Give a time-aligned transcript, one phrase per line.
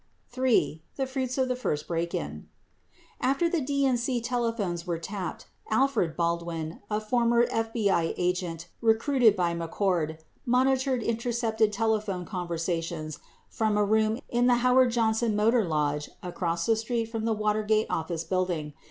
[0.31, 0.83] 34 3.
[0.95, 2.49] THE FRUITS OF THE FIRST BREAK IN
[3.21, 10.17] After the DNC telephones were tapped, Alfred Baldwin, a former FBI agent recruited by McCord,
[10.43, 16.75] monitored intercepted telephone conversations from a room in the Howard Johnson Motor Lodge across the
[16.75, 18.73] street from the Watergate Office Building.